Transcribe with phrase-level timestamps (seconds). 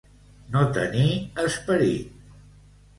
[0.55, 1.05] No tenir
[1.47, 2.21] esperit.